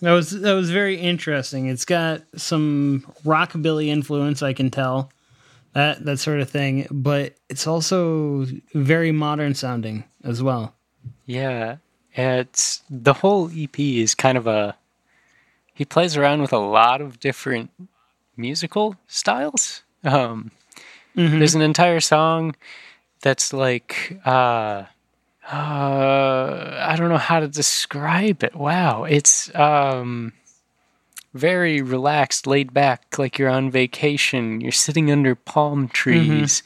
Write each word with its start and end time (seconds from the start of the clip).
That 0.00 0.12
was 0.12 0.30
that 0.30 0.52
was 0.52 0.70
very 0.70 0.96
interesting. 0.96 1.66
It's 1.66 1.84
got 1.84 2.22
some 2.36 3.04
rockabilly 3.24 3.88
influence, 3.88 4.42
I 4.42 4.52
can 4.52 4.70
tell. 4.70 5.10
That 5.72 6.04
that 6.04 6.18
sort 6.18 6.40
of 6.40 6.50
thing, 6.50 6.88
but 6.90 7.34
it's 7.48 7.66
also 7.66 8.46
very 8.74 9.12
modern 9.12 9.54
sounding 9.54 10.04
as 10.24 10.42
well. 10.42 10.74
Yeah, 11.26 11.76
it's 12.12 12.82
the 12.90 13.12
whole 13.12 13.50
EP 13.56 13.78
is 13.78 14.14
kind 14.14 14.36
of 14.36 14.46
a. 14.46 14.76
He 15.72 15.84
plays 15.84 16.16
around 16.16 16.42
with 16.42 16.52
a 16.52 16.58
lot 16.58 17.00
of 17.00 17.20
different 17.20 17.70
musical 18.36 18.96
styles. 19.06 19.82
Um, 20.02 20.50
There's 21.38 21.54
an 21.54 21.62
entire 21.62 22.00
song 22.00 22.56
that's 23.22 23.52
like 23.52 24.18
uh, 24.24 24.84
uh, 25.52 26.86
I 26.88 26.94
don't 26.96 27.08
know 27.08 27.16
how 27.18 27.40
to 27.40 27.48
describe 27.48 28.42
it. 28.44 28.54
Wow, 28.54 29.04
it's 29.04 29.52
um, 29.54 30.32
very 31.34 31.82
relaxed, 31.82 32.46
laid 32.46 32.72
back, 32.72 33.18
like 33.18 33.38
you're 33.38 33.48
on 33.48 33.70
vacation. 33.70 34.60
You're 34.60 34.72
sitting 34.72 35.10
under 35.10 35.34
palm 35.34 35.88
trees. 35.88 36.62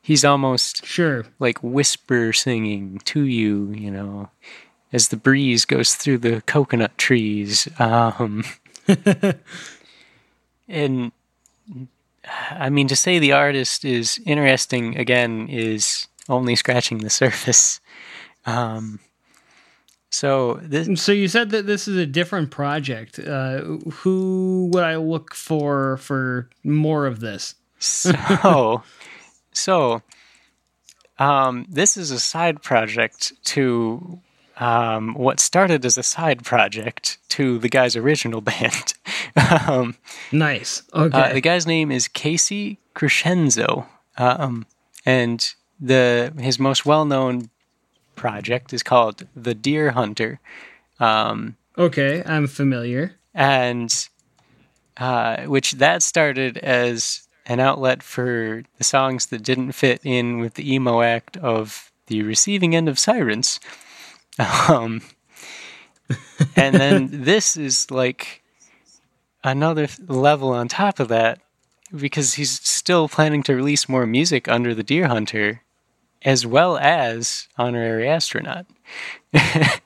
He's 0.00 0.24
almost 0.24 0.86
Sure. 0.86 1.24
like 1.38 1.62
whisper 1.62 2.32
singing 2.32 3.00
to 3.06 3.24
you, 3.24 3.72
you 3.72 3.90
know, 3.90 4.30
as 4.92 5.08
the 5.08 5.16
breeze 5.16 5.64
goes 5.64 5.94
through 5.96 6.18
the 6.18 6.40
coconut 6.42 6.96
trees. 6.96 7.68
Um, 7.78 8.44
and 10.68 11.12
I 12.50 12.70
mean, 12.70 12.88
to 12.88 12.96
say 12.96 13.18
the 13.18 13.32
artist 13.32 13.84
is 13.84 14.20
interesting 14.24 14.96
again 14.96 15.48
is 15.48 16.06
only 16.28 16.56
scratching 16.56 16.98
the 16.98 17.10
surface. 17.10 17.80
Um, 18.48 18.98
so 20.10 20.54
this, 20.62 21.02
So 21.02 21.12
you 21.12 21.28
said 21.28 21.50
that 21.50 21.66
this 21.66 21.86
is 21.86 21.96
a 21.96 22.06
different 22.06 22.50
project. 22.50 23.18
Uh, 23.18 23.60
who 24.02 24.70
would 24.72 24.82
I 24.82 24.96
look 24.96 25.34
for 25.34 25.98
for 25.98 26.48
more 26.64 27.06
of 27.06 27.20
this? 27.20 27.54
so 27.78 28.82
so 29.52 30.02
um, 31.18 31.66
this 31.68 31.96
is 31.96 32.10
a 32.10 32.18
side 32.18 32.62
project 32.62 33.32
to 33.44 34.20
um, 34.56 35.14
what 35.14 35.40
started 35.40 35.84
as 35.84 35.98
a 35.98 36.02
side 36.02 36.42
project 36.44 37.18
to 37.28 37.58
the 37.58 37.68
guy's 37.68 37.94
original 37.94 38.40
band. 38.50 38.94
um, 39.66 39.94
Nice. 40.32 40.82
Okay. 40.94 41.18
uh, 41.18 41.32
the 41.34 41.40
guy's 41.42 41.66
name 41.66 41.92
is 41.92 42.08
Casey 42.08 42.78
Crescenzo, 42.94 43.86
um, 44.16 44.66
and 45.04 45.54
the 45.78 46.32
his 46.38 46.58
most 46.58 46.86
well 46.86 47.04
known 47.04 47.50
project 48.18 48.72
is 48.74 48.82
called 48.82 49.26
The 49.34 49.54
Dear 49.54 49.92
Hunter. 49.92 50.40
Um, 51.00 51.56
okay, 51.78 52.22
I'm 52.26 52.46
familiar. 52.46 53.14
and 53.34 54.08
uh, 54.98 55.44
which 55.44 55.72
that 55.74 56.02
started 56.02 56.58
as 56.58 57.26
an 57.46 57.60
outlet 57.60 58.02
for 58.02 58.64
the 58.76 58.84
songs 58.84 59.26
that 59.26 59.42
didn't 59.42 59.72
fit 59.72 60.00
in 60.04 60.40
with 60.40 60.54
the 60.54 60.74
emo 60.74 61.00
act 61.00 61.36
of 61.38 61.90
the 62.08 62.22
receiving 62.22 62.74
end 62.76 62.88
of 62.88 62.98
Sirens. 62.98 63.60
Um, 64.68 65.02
and 66.54 66.76
then 66.76 67.08
this 67.24 67.56
is 67.56 67.90
like 67.90 68.44
another 69.42 69.88
level 70.06 70.50
on 70.50 70.68
top 70.68 71.00
of 71.00 71.08
that 71.08 71.40
because 71.96 72.34
he's 72.34 72.60
still 72.60 73.08
planning 73.08 73.42
to 73.42 73.56
release 73.56 73.88
more 73.88 74.06
music 74.06 74.46
under 74.46 74.76
the 74.76 74.84
Dear 74.84 75.08
Hunter 75.08 75.62
as 76.22 76.46
well 76.46 76.78
as 76.78 77.48
Honorary 77.56 78.08
Astronaut. 78.08 78.66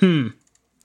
Hmm, 0.00 0.28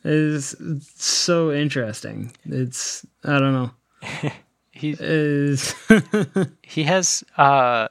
is 0.03 0.55
so 0.95 1.51
interesting. 1.51 2.33
It's 2.45 3.05
I 3.23 3.37
don't 3.37 3.53
know. 3.53 3.71
he 4.71 4.95
Is 4.99 5.75
he 6.63 6.83
has 6.83 7.23
uh 7.37 7.89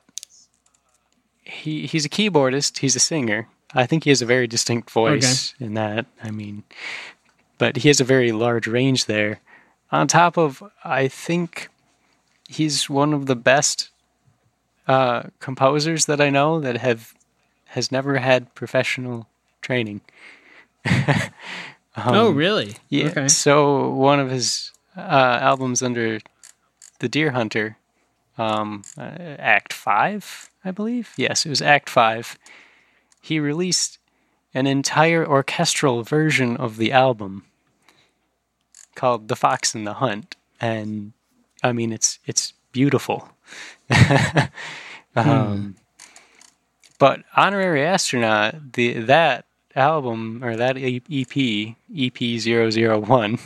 he 1.44 1.86
he's 1.86 2.04
a 2.04 2.08
keyboardist 2.08 2.78
he's 2.78 2.96
a 2.96 3.00
singer 3.00 3.46
i 3.74 3.86
think 3.86 4.04
he 4.04 4.10
has 4.10 4.20
a 4.22 4.26
very 4.26 4.46
distinct 4.46 4.90
voice 4.90 5.54
in 5.60 5.74
that 5.74 6.06
i 6.22 6.30
mean 6.30 6.64
but 7.58 7.76
he 7.76 7.88
has 7.88 8.00
a 8.00 8.04
very 8.04 8.32
large 8.32 8.66
range 8.66 9.04
there 9.04 9.40
on 9.90 10.08
top 10.08 10.36
of 10.36 10.62
i 10.84 11.06
think 11.08 11.68
he's 12.48 12.90
one 12.90 13.12
of 13.12 13.26
the 13.26 13.36
best 13.36 13.90
uh 14.86 15.22
composers 15.40 16.06
that 16.06 16.20
i 16.20 16.30
know 16.30 16.60
that 16.60 16.78
have 16.78 17.14
has 17.66 17.90
never 17.90 18.18
had 18.18 18.54
professional 18.54 19.28
training 19.60 20.00
oh 21.96 22.30
really? 22.30 22.70
Um, 22.70 22.74
yeah. 22.88 23.06
Okay. 23.08 23.28
So 23.28 23.90
one 23.90 24.20
of 24.20 24.30
his 24.30 24.72
uh, 24.96 25.38
albums 25.40 25.82
under 25.82 26.20
the 26.98 27.08
Dear 27.08 27.32
Hunter, 27.32 27.76
um, 28.38 28.82
uh, 28.96 29.02
Act 29.38 29.72
Five, 29.72 30.50
I 30.64 30.70
believe. 30.70 31.12
Yes, 31.16 31.46
it 31.46 31.48
was 31.48 31.62
Act 31.62 31.88
Five. 31.88 32.38
He 33.20 33.38
released 33.38 33.98
an 34.54 34.66
entire 34.66 35.26
orchestral 35.26 36.02
version 36.02 36.56
of 36.56 36.76
the 36.76 36.92
album 36.92 37.44
called 38.94 39.28
"The 39.28 39.36
Fox 39.36 39.74
and 39.74 39.86
the 39.86 39.94
Hunt," 39.94 40.36
and 40.60 41.12
I 41.62 41.72
mean 41.72 41.92
it's 41.92 42.18
it's 42.26 42.52
beautiful. 42.72 43.28
um, 45.16 45.76
But 46.98 47.24
honorary 47.36 47.84
astronaut, 47.84 48.72
the 48.74 48.94
that 49.00 49.44
album 49.74 50.42
or 50.44 50.56
that 50.56 50.76
EP 50.76 51.74
EP 51.96 52.18
001 52.18 53.38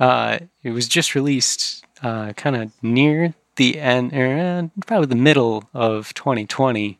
uh, 0.00 0.38
it 0.62 0.70
was 0.70 0.88
just 0.88 1.14
released 1.14 1.84
uh, 2.02 2.32
kind 2.34 2.56
of 2.56 2.72
near 2.82 3.34
the 3.56 3.78
end 3.78 4.12
or 4.12 4.36
uh, 4.38 4.68
probably 4.86 5.06
the 5.06 5.16
middle 5.16 5.68
of 5.72 6.12
2020 6.14 6.98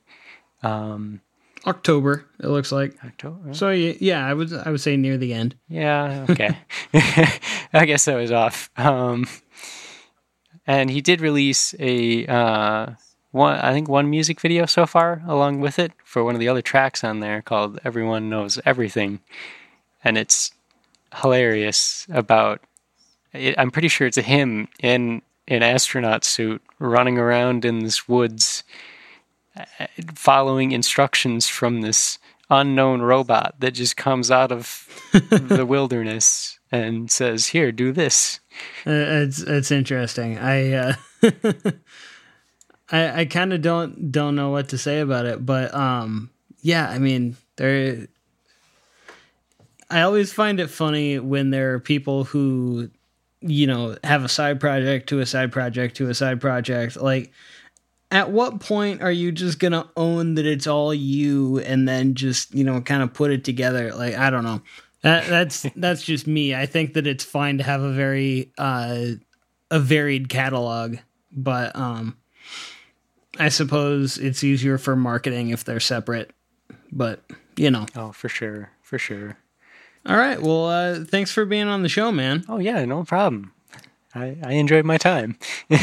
um, 0.62 1.20
October. 1.66 2.26
It 2.40 2.48
looks 2.48 2.72
like. 2.72 2.96
October. 3.04 3.54
So 3.54 3.70
yeah, 3.70 4.26
I 4.26 4.34
would 4.34 4.52
I 4.52 4.70
would 4.70 4.80
say 4.80 4.96
near 4.96 5.16
the 5.16 5.32
end. 5.32 5.54
Yeah, 5.68 6.26
okay. 6.28 6.56
I 7.72 7.86
guess 7.86 8.06
I 8.06 8.14
was 8.14 8.30
off. 8.32 8.70
Um, 8.76 9.26
and 10.66 10.90
he 10.90 11.00
did 11.00 11.20
release 11.20 11.74
a 11.78 12.26
uh, 12.26 12.86
one, 13.30 13.58
I 13.58 13.72
think 13.72 13.88
one 13.88 14.08
music 14.08 14.40
video 14.40 14.66
so 14.66 14.86
far 14.86 15.22
along 15.26 15.60
with 15.60 15.78
it 15.78 15.92
for 16.04 16.22
one 16.22 16.34
of 16.34 16.40
the 16.40 16.48
other 16.48 16.62
tracks 16.62 17.02
on 17.02 17.20
there 17.20 17.42
called 17.42 17.80
"Everyone 17.84 18.30
Knows 18.30 18.58
Everything," 18.64 19.20
and 20.02 20.16
it's 20.16 20.52
hilarious. 21.20 22.06
About 22.10 22.60
it, 23.32 23.54
I'm 23.58 23.70
pretty 23.70 23.88
sure 23.88 24.06
it's 24.06 24.16
him 24.16 24.68
in 24.80 25.22
an 25.48 25.62
astronaut 25.62 26.24
suit 26.24 26.62
running 26.78 27.18
around 27.18 27.64
in 27.64 27.80
this 27.80 28.08
woods, 28.08 28.62
uh, 29.56 29.64
following 30.14 30.72
instructions 30.72 31.48
from 31.48 31.80
this 31.80 32.18
unknown 32.50 33.02
robot 33.02 33.54
that 33.60 33.72
just 33.72 33.96
comes 33.96 34.30
out 34.30 34.52
of 34.52 34.86
the 35.12 35.64
wilderness 35.68 36.58
and 36.70 37.10
says, 37.10 37.48
"Here, 37.48 37.72
do 37.72 37.92
this." 37.92 38.40
Uh, 38.86 39.24
it's 39.24 39.40
it's 39.40 39.70
interesting. 39.70 40.38
I 40.38 40.72
uh, 40.72 40.94
I 42.90 43.20
I 43.20 43.24
kind 43.24 43.52
of 43.52 43.62
don't 43.62 44.12
don't 44.12 44.34
know 44.34 44.50
what 44.50 44.68
to 44.70 44.78
say 44.78 45.00
about 45.00 45.26
it, 45.26 45.44
but 45.44 45.74
um 45.74 46.30
yeah, 46.62 46.88
I 46.88 46.98
mean 46.98 47.36
there. 47.56 48.08
I 49.90 50.00
always 50.00 50.32
find 50.32 50.60
it 50.60 50.70
funny 50.70 51.18
when 51.18 51.50
there 51.50 51.74
are 51.74 51.78
people 51.78 52.24
who, 52.24 52.90
you 53.40 53.66
know, 53.66 53.96
have 54.02 54.24
a 54.24 54.30
side 54.30 54.58
project 54.58 55.10
to 55.10 55.20
a 55.20 55.26
side 55.26 55.52
project 55.52 55.96
to 55.98 56.08
a 56.08 56.14
side 56.14 56.40
project. 56.40 56.96
Like, 56.96 57.32
at 58.10 58.30
what 58.30 58.60
point 58.60 59.02
are 59.02 59.10
you 59.12 59.32
just 59.32 59.58
gonna 59.58 59.88
own 59.96 60.34
that 60.34 60.46
it's 60.46 60.66
all 60.66 60.92
you 60.94 61.58
and 61.60 61.88
then 61.88 62.14
just 62.14 62.54
you 62.54 62.64
know 62.64 62.80
kind 62.80 63.02
of 63.02 63.12
put 63.12 63.30
it 63.30 63.44
together? 63.44 63.92
Like, 63.94 64.14
I 64.14 64.30
don't 64.30 64.44
know. 64.44 64.62
That, 65.02 65.26
that's 65.26 65.66
that's 65.76 66.02
just 66.02 66.26
me. 66.26 66.54
I 66.54 66.66
think 66.66 66.94
that 66.94 67.06
it's 67.06 67.24
fine 67.24 67.58
to 67.58 67.64
have 67.64 67.82
a 67.82 67.92
very 67.92 68.52
uh, 68.58 69.06
a 69.70 69.80
varied 69.80 70.28
catalog, 70.28 70.96
but 71.32 71.74
um, 71.76 72.16
I 73.38 73.48
suppose 73.48 74.18
it's 74.18 74.44
easier 74.44 74.78
for 74.78 74.94
marketing 74.96 75.48
if 75.50 75.64
they're 75.64 75.80
separate. 75.80 76.30
But 76.92 77.22
you 77.56 77.70
know, 77.70 77.86
Oh, 77.96 78.12
for 78.12 78.28
sure, 78.28 78.70
for 78.82 78.98
sure. 78.98 79.36
all 80.06 80.16
right. 80.16 80.40
Well, 80.40 80.66
uh, 80.66 81.04
thanks 81.04 81.32
for 81.32 81.44
being 81.44 81.66
on 81.68 81.82
the 81.82 81.88
show, 81.88 82.12
man. 82.12 82.44
Oh 82.48 82.58
yeah, 82.58 82.84
no 82.84 83.04
problem. 83.04 83.52
I, 84.14 84.36
I 84.44 84.52
enjoyed 84.52 84.84
my 84.84 84.96
time. 84.96 85.36
All 85.70 85.78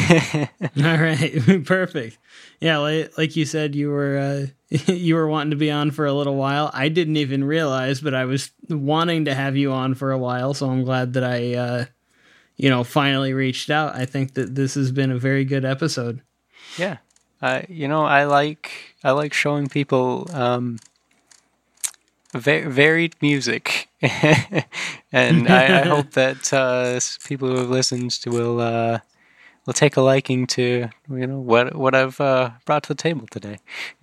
right, 0.76 1.64
perfect. 1.66 2.18
Yeah, 2.60 2.78
like, 2.78 3.18
like 3.18 3.36
you 3.36 3.44
said, 3.44 3.74
you 3.74 3.90
were 3.90 4.16
uh, 4.18 4.46
you 4.92 5.14
were 5.14 5.28
wanting 5.28 5.50
to 5.50 5.56
be 5.56 5.70
on 5.70 5.90
for 5.90 6.06
a 6.06 6.12
little 6.12 6.36
while. 6.36 6.70
I 6.72 6.88
didn't 6.88 7.16
even 7.16 7.44
realize, 7.44 8.00
but 8.00 8.14
I 8.14 8.24
was 8.24 8.50
wanting 8.70 9.26
to 9.26 9.34
have 9.34 9.56
you 9.56 9.72
on 9.72 9.94
for 9.94 10.12
a 10.12 10.18
while. 10.18 10.54
So 10.54 10.70
I'm 10.70 10.84
glad 10.84 11.12
that 11.12 11.24
I, 11.24 11.54
uh, 11.54 11.84
you 12.56 12.70
know, 12.70 12.84
finally 12.84 13.34
reached 13.34 13.68
out. 13.70 13.94
I 13.94 14.06
think 14.06 14.34
that 14.34 14.54
this 14.54 14.74
has 14.74 14.92
been 14.92 15.10
a 15.10 15.18
very 15.18 15.44
good 15.44 15.64
episode. 15.64 16.22
yeah, 16.78 16.98
uh, 17.42 17.62
you 17.68 17.86
know, 17.88 18.04
I 18.04 18.24
like 18.24 18.96
I 19.04 19.10
like 19.10 19.34
showing 19.34 19.68
people 19.68 20.28
um, 20.32 20.78
va- 22.32 22.68
varied 22.68 23.14
music. 23.20 23.81
and 25.12 25.48
I, 25.48 25.80
I, 25.80 25.86
hope 25.86 26.10
that 26.12 26.52
uh, 26.52 26.98
people 27.24 27.48
who 27.48 27.58
have 27.58 27.70
listened 27.70 28.18
will 28.26 28.60
uh, 28.60 28.98
will 29.64 29.72
take 29.72 29.96
a 29.96 30.00
liking 30.00 30.48
to 30.48 30.88
you 31.08 31.26
know 31.26 31.38
what 31.38 31.76
what 31.76 31.94
I've 31.94 32.20
uh, 32.20 32.50
brought 32.64 32.82
to 32.84 32.88
the 32.88 32.94
table 32.96 33.28
today. 33.30 33.58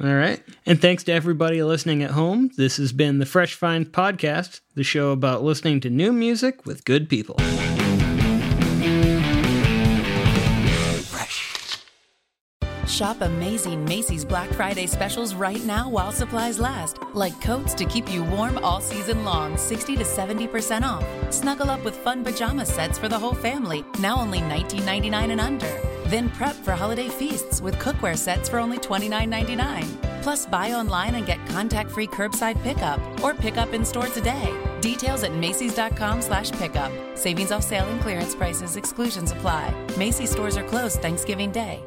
All 0.00 0.14
right. 0.14 0.42
And 0.66 0.80
thanks 0.80 1.02
to 1.04 1.12
everybody 1.12 1.62
listening 1.62 2.02
at 2.02 2.12
home. 2.12 2.50
This 2.56 2.78
has 2.78 2.92
been 2.92 3.18
the 3.18 3.26
Fresh 3.26 3.54
Finds 3.54 3.90
Podcast, 3.90 4.60
the 4.74 4.84
show 4.84 5.10
about 5.10 5.42
listening 5.42 5.80
to 5.80 5.90
new 5.90 6.12
music 6.12 6.64
with 6.64 6.84
good 6.84 7.08
people. 7.08 7.36
Shop 12.94 13.22
amazing 13.22 13.84
Macy's 13.84 14.24
Black 14.24 14.48
Friday 14.50 14.86
specials 14.86 15.34
right 15.34 15.64
now 15.64 15.88
while 15.88 16.12
supplies 16.12 16.60
last. 16.60 16.98
Like 17.12 17.38
coats 17.40 17.74
to 17.74 17.84
keep 17.86 18.08
you 18.08 18.22
warm 18.22 18.56
all 18.58 18.80
season 18.80 19.24
long, 19.24 19.56
60 19.56 19.96
to 19.96 20.04
70% 20.04 20.82
off. 20.84 21.04
Snuggle 21.34 21.70
up 21.70 21.82
with 21.82 21.96
fun 21.96 22.22
pajama 22.22 22.64
sets 22.64 22.96
for 22.96 23.08
the 23.08 23.18
whole 23.18 23.34
family, 23.34 23.84
now 23.98 24.16
only 24.20 24.38
$19.99 24.38 25.32
and 25.32 25.40
under. 25.40 25.80
Then 26.06 26.30
prep 26.30 26.54
for 26.54 26.70
holiday 26.70 27.08
feasts 27.08 27.60
with 27.60 27.74
cookware 27.80 28.16
sets 28.16 28.48
for 28.48 28.60
only 28.60 28.78
$29.99. 28.78 30.22
Plus, 30.22 30.46
buy 30.46 30.72
online 30.72 31.16
and 31.16 31.26
get 31.26 31.44
contact-free 31.48 32.06
curbside 32.06 32.62
pickup 32.62 33.00
or 33.24 33.34
pick 33.34 33.56
up 33.56 33.74
in 33.74 33.84
store 33.84 34.06
today. 34.06 34.56
Details 34.80 35.24
at 35.24 35.34
Macy's.com 35.34 36.22
slash 36.22 36.52
pickup. 36.52 36.92
Savings 37.16 37.50
off 37.50 37.64
sale 37.64 37.88
and 37.88 38.00
clearance 38.00 38.36
prices. 38.36 38.76
Exclusions 38.76 39.32
apply. 39.32 39.74
Macy's 39.98 40.30
stores 40.30 40.56
are 40.56 40.68
closed 40.68 41.02
Thanksgiving 41.02 41.50
Day. 41.50 41.84